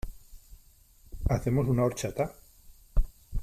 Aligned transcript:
¿Hacemos 1.29 1.67
una 1.67 1.83
horchata? 1.83 2.31